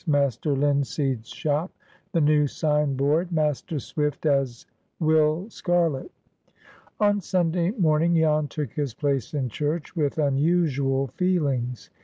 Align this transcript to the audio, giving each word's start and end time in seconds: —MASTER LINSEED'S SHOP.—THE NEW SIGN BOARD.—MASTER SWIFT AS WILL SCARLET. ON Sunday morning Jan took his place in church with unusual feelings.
—MASTER 0.07 0.55
LINSEED'S 0.55 1.29
SHOP.—THE 1.29 2.21
NEW 2.21 2.47
SIGN 2.47 2.95
BOARD.—MASTER 2.95 3.77
SWIFT 3.77 4.25
AS 4.25 4.65
WILL 4.99 5.47
SCARLET. 5.51 6.09
ON 6.99 7.21
Sunday 7.21 7.69
morning 7.69 8.15
Jan 8.15 8.47
took 8.47 8.71
his 8.73 8.95
place 8.95 9.35
in 9.35 9.47
church 9.47 9.95
with 9.95 10.17
unusual 10.17 11.05
feelings. 11.05 11.91